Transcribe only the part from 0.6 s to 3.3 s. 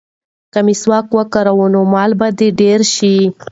مسواک وکاروې نو مال به دې ډېر شي.